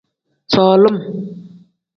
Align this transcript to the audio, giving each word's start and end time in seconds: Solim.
Solim. 0.53 0.97